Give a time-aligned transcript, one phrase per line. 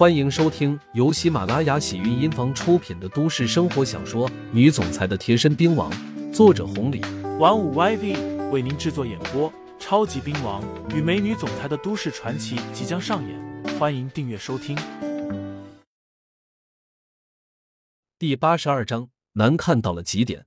[0.00, 5.92] 欢迎收听由喜马拉雅喜韵音房出品的都市生活小说《女总裁的贴身兵王》，
[6.32, 7.02] 作者红礼，
[7.38, 9.52] 玩五 YV 为您制作演播。
[9.78, 14.74] 超级兵王与美女总裁的都市传奇即将上演，欢迎订阅收听。
[18.18, 20.46] 第八十二章，难看到了极点。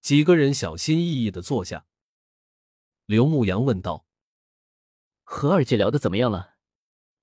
[0.00, 1.86] 几个人小心翼翼的坐下。
[3.06, 4.04] 刘牧阳问道
[5.22, 6.54] ：“和二姐聊的怎么样了？”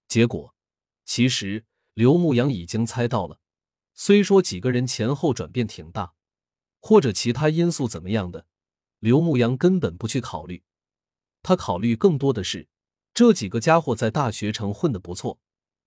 [0.07, 0.55] 结果，
[1.03, 3.39] 其实刘牧阳已经猜到了。
[3.93, 6.13] 虽说几个人前后转变挺大，
[6.79, 8.47] 或者其他因素怎么样的，
[8.99, 10.63] 刘牧阳根本不去考虑。
[11.43, 12.69] 他考虑更多的是，
[13.13, 15.39] 这几个家伙在大学城混的不错，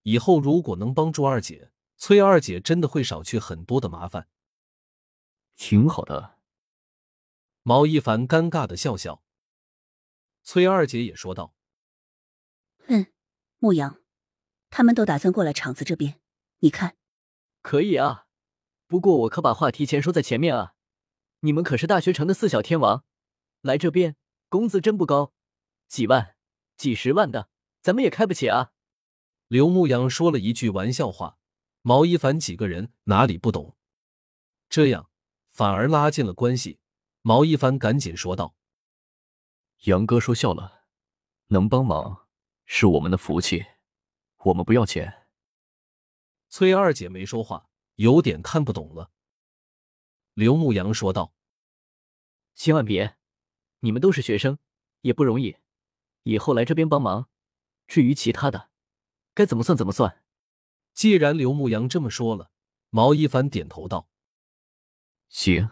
[0.03, 4.29] 以后如果能帮助二姐，崔二姐真的会少去很多的麻烦。
[5.57, 6.39] 挺好的。
[7.63, 9.23] 毛一凡尴尬的笑笑。
[10.43, 11.55] 崔二姐也说道
[12.89, 13.07] ：“嗯，
[13.59, 13.99] 牧阳，
[14.77, 16.19] 他们都打算过来厂子这边，
[16.59, 16.97] 你看，
[17.63, 18.27] 可以啊。
[18.89, 20.75] 不过我可把话提前说在前面啊，
[21.43, 23.05] 你们可是大学城的四小天王，
[23.61, 24.17] 来这边
[24.49, 25.33] 工资真不高。”
[25.87, 26.35] 几万、
[26.77, 27.49] 几十万的，
[27.83, 28.73] 咱们也开不起啊！
[29.47, 31.39] 刘牧阳说了一句玩笑话，
[31.83, 33.77] 毛一凡几个人哪里不懂，
[34.69, 35.09] 这样
[35.51, 36.81] 反而拉近了关系。
[37.23, 38.57] 毛一凡赶紧说道
[39.87, 40.87] ：“杨哥说笑了，
[41.47, 42.27] 能帮忙
[42.67, 43.65] 是我们的福气，
[44.45, 45.27] 我们不要钱。”
[46.49, 49.11] 崔二姐没说话，有点看不懂了。
[50.35, 51.35] 刘牧阳说道
[52.55, 53.17] ：“千万别，
[53.81, 54.59] 你们都是学生，
[55.01, 55.57] 也不容易。”
[56.25, 57.29] 以后来这边帮忙，
[57.87, 58.71] 至于其他的，
[59.35, 60.25] 该怎么算怎么算。
[60.93, 62.51] 既然刘牧阳这么说了，
[62.91, 64.09] 毛一凡点头道
[65.29, 65.69] ：“行，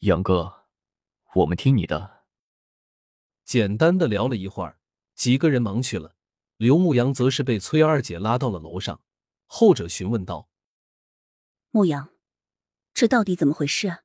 [0.00, 0.66] 杨哥，
[1.34, 2.24] 我们听你的。”
[3.44, 4.80] 简单的聊了一会儿，
[5.14, 6.17] 几个人忙去了。
[6.58, 9.00] 刘牧阳则是被崔二姐拉到了楼上，
[9.46, 10.48] 后者询问道
[11.70, 12.10] ：“牧阳，
[12.92, 14.00] 这到底怎么回事啊？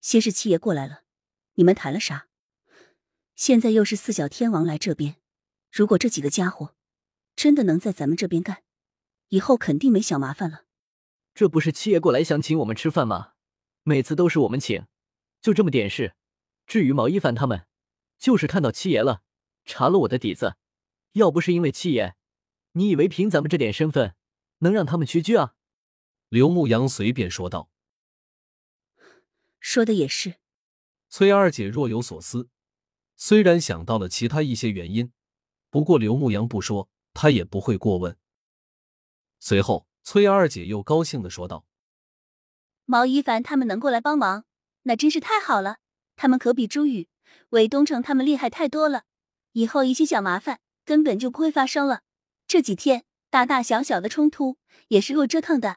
[0.00, 1.02] 先是七爷过来了，
[1.56, 2.28] 你们谈了啥？”
[3.36, 5.16] 现在又是四小天王来这边，
[5.70, 6.74] 如果这几个家伙
[7.36, 8.62] 真的能在咱们这边干，
[9.28, 10.64] 以后肯定没小麻烦了。
[11.34, 13.32] 这不是七爷过来想请我们吃饭吗？
[13.82, 14.86] 每次都是我们请，
[15.42, 16.14] 就这么点事。
[16.66, 17.66] 至于毛一凡他们，
[18.16, 19.20] 就是看到七爷了，
[19.66, 20.56] 查了我的底子。
[21.12, 22.14] 要不是因为七爷，
[22.72, 24.14] 你以为凭咱们这点身份
[24.58, 25.54] 能让他们屈居啊？
[26.28, 27.70] 刘牧阳随便说道。
[29.60, 30.36] 说的也是。
[31.08, 32.48] 崔二姐若有所思。
[33.16, 35.12] 虽然想到了其他一些原因，
[35.70, 38.16] 不过刘牧阳不说，她也不会过问。
[39.40, 41.66] 随后，崔二姐又高兴的说道
[42.86, 44.44] ：“毛一凡他们能过来帮忙，
[44.82, 45.78] 那真是太好了。
[46.14, 47.08] 他们可比朱宇、
[47.50, 49.04] 韦东城他们厉害太多了，
[49.52, 52.00] 以后一些小麻烦根本就不会发生了。
[52.46, 54.56] 这几天大大小小的冲突
[54.88, 55.76] 也是够折腾的。”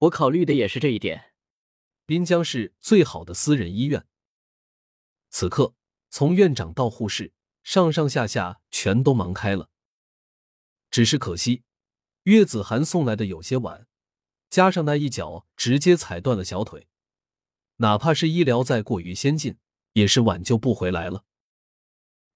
[0.00, 1.32] 我考虑的也是这一点。
[2.04, 4.04] 滨江市最好的私人医院，
[5.30, 5.74] 此刻。
[6.10, 7.32] 从院长到护士，
[7.64, 9.68] 上上下下全都忙开了。
[10.88, 11.64] 只是可惜，
[12.24, 13.88] 岳子涵送来的有些晚，
[14.48, 16.86] 加上那一脚直接踩断了小腿，
[17.78, 19.58] 哪怕是医疗再过于先进，
[19.94, 21.24] 也是挽救不回来了。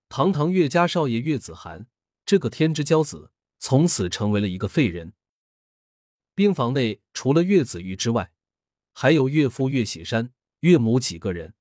[0.08, 1.86] 堂堂岳家少爷岳子涵，
[2.28, 5.14] 这个天之骄子，从此成为了一个废人。
[6.34, 8.34] 病房内除了岳子玉之外，
[8.92, 11.54] 还有岳父岳喜山、岳母几个人。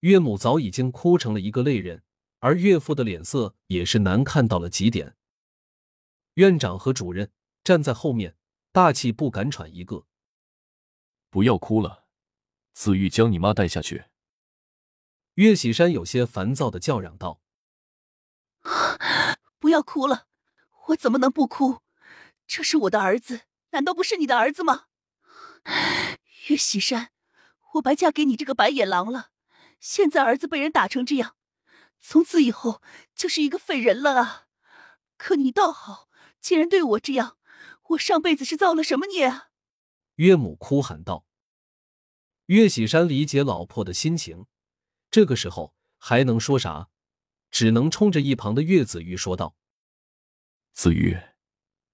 [0.00, 2.02] 岳母早已经哭成了一个泪人，
[2.40, 5.16] 而岳父的脸色也是难看到了极点。
[6.34, 7.32] 院长和主任
[7.64, 8.36] 站在后面，
[8.70, 10.04] 大气不敢喘一个。
[11.30, 12.04] 不要哭了，
[12.74, 14.04] 子玉将你妈带下去。
[15.36, 17.40] 岳喜山有些烦躁的叫嚷道
[19.58, 20.26] ：“不要哭了，
[20.88, 21.80] 我怎么能不哭？
[22.46, 24.86] 这是我的儿子，难道不是你的儿子吗？
[26.48, 27.10] 岳喜山，
[27.74, 29.30] 我白嫁给你这个白眼狼了。”
[29.80, 31.36] 现在儿子被人打成这样，
[32.00, 32.82] 从此以后
[33.14, 34.46] 就是一个废人了啊！
[35.16, 36.08] 可你倒好，
[36.40, 37.36] 竟然对我这样，
[37.90, 39.50] 我上辈子是造了什么孽啊？
[40.16, 41.24] 岳母哭喊道。
[42.46, 44.46] 岳喜山理解老婆的心情，
[45.12, 46.88] 这个时候还能说啥？
[47.50, 49.56] 只能冲着一旁的岳子玉说道
[50.72, 51.18] ：“子玉，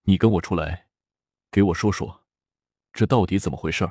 [0.02, 0.88] 你跟我出来，
[1.50, 2.24] 给我说说，
[2.92, 3.90] 这到底怎么回事？”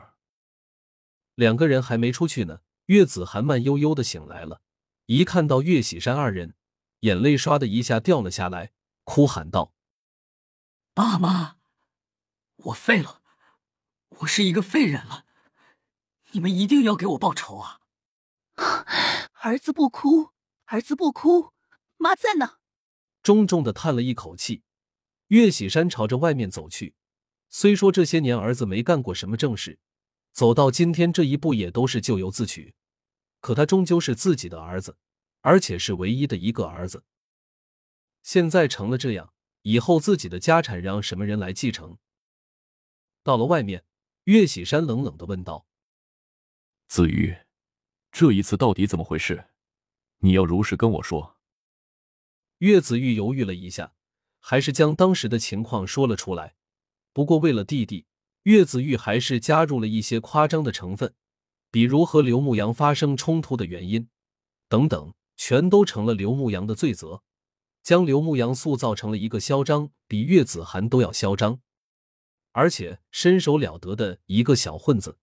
[1.36, 2.62] 两个人还没出去呢。
[2.88, 4.62] 岳子涵慢悠悠的醒来了，
[5.06, 6.56] 一看到岳喜山二人，
[7.00, 8.74] 眼泪唰的一下掉了下来，
[9.06, 9.74] 哭喊道
[10.94, 11.56] ：“爸妈，
[12.58, 13.22] 我废了，
[14.20, 15.26] 我是一个废人了，
[16.32, 17.80] 你们一定要给我报仇啊！”
[19.42, 20.32] 儿子不哭，
[20.66, 21.53] 儿子不哭，
[22.04, 22.58] 妈在呢。
[23.24, 24.64] 重重的叹了一口气，
[25.28, 26.96] 岳喜山朝着外面走去。
[27.50, 29.80] 虽说这些年儿子没干过什么正事，
[30.34, 32.76] 走到今天这一步也都是咎由自取，
[33.40, 34.98] 可他终究是自己的儿子，
[35.40, 37.06] 而且是唯一的一个儿子。
[38.22, 41.98] 现在成了这样，以后自己的家产让什么人来继承？
[43.24, 43.86] 到了外面，
[44.26, 45.66] 岳喜山冷冷的问道
[46.90, 47.38] ：“子瑜，
[48.12, 49.46] 这一次到底怎么回事？
[50.18, 51.38] 你要如实跟我说。”
[52.64, 53.94] 岳子玉犹豫了一下，
[54.40, 56.56] 还是将当时的情况说了出来。
[57.12, 58.06] 不过，为了弟弟，
[58.44, 61.14] 岳子玉还是加入了一些夸张的成分，
[61.70, 64.08] 比如和刘牧阳发生冲突的原因
[64.70, 67.22] 等等，全都成了刘牧阳的罪责，
[67.82, 71.60] 将刘牧阳塑造成了一个嚣张比岳子涵都要嚣张，
[72.54, 75.18] 而且身手了得的一个小混子。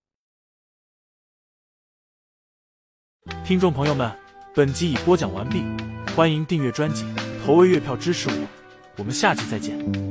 [3.42, 4.14] 听众朋友们，
[4.54, 5.62] 本集已播讲完毕，
[6.14, 7.06] 欢迎订阅专辑，
[7.44, 8.46] 投喂月票支持我，
[8.96, 10.09] 我们下期再见。